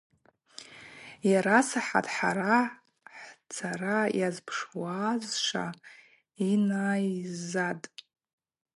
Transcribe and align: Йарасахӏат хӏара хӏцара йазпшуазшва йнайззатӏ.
Йарасахӏат 1.29 2.07
хӏара 2.15 2.57
хӏцара 3.17 3.97
йазпшуазшва 4.19 5.67
йнайззатӏ. 6.49 7.87